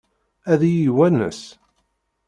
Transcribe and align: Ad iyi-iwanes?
Ad 0.51 0.61
iyi-iwanes? 0.69 1.41